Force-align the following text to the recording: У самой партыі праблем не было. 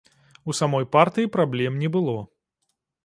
У 0.53 0.53
самой 0.59 0.87
партыі 0.95 1.31
праблем 1.37 1.77
не 1.83 1.93
было. 1.97 2.17